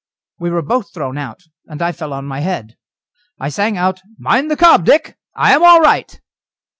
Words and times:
We 0.39 0.49
were 0.49 0.63
both 0.63 0.91
thrown 0.95 1.19
out, 1.19 1.43
and 1.67 1.79
I 1.79 1.91
fell 1.91 2.11
on 2.11 2.25
my 2.25 2.39
head. 2.39 2.75
I 3.39 3.49
sang 3.49 3.77
out: 3.77 4.01
"Mind 4.17 4.49
the 4.49 4.57
cob, 4.57 4.83
Dick; 4.83 5.15
I 5.35 5.53
am 5.53 5.61
all 5.63 5.79
right." 5.79 6.19